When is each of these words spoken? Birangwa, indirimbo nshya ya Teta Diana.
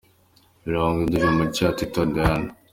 Birangwa, 0.63 0.99
indirimbo 1.05 1.41
nshya 1.47 1.63
ya 1.67 1.75
Teta 1.79 1.99
Diana. 2.13 2.51